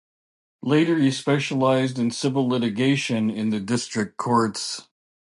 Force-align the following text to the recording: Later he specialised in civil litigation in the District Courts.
Later 0.63 0.97
he 0.97 1.11
specialised 1.11 1.99
in 1.99 2.09
civil 2.09 2.47
litigation 2.49 3.29
in 3.29 3.49
the 3.49 3.59
District 3.59 4.17
Courts. 4.17 4.87